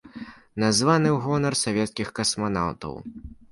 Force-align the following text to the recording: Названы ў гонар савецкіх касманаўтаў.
Названы 0.63 1.07
ў 1.11 1.17
гонар 1.27 1.53
савецкіх 1.63 2.07
касманаўтаў. 2.23 2.93